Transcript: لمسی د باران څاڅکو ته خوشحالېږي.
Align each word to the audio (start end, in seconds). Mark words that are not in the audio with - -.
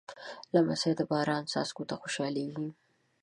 لمسی 0.53 0.91
د 0.99 1.01
باران 1.11 1.43
څاڅکو 1.51 1.83
ته 1.89 1.95
خوشحالېږي. 2.01 2.69